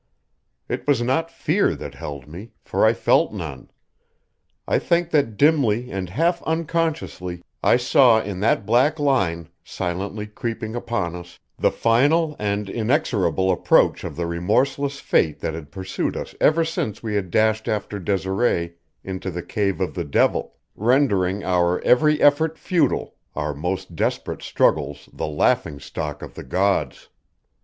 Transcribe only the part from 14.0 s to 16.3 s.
of the remorseless fate that had pursued